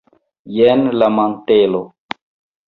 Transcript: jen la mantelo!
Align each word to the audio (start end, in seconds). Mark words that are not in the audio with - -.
jen 0.55 0.81
la 1.01 1.09
mantelo! 1.19 1.83